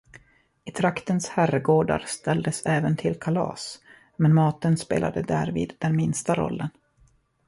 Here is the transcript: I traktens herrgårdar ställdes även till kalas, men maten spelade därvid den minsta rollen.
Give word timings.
I 0.63 0.71
traktens 0.71 1.27
herrgårdar 1.29 1.99
ställdes 2.05 2.65
även 2.65 2.97
till 2.97 3.19
kalas, 3.19 3.79
men 4.15 4.33
maten 4.33 4.77
spelade 4.77 5.21
därvid 5.21 5.73
den 5.79 5.95
minsta 5.95 6.35
rollen. 6.35 6.69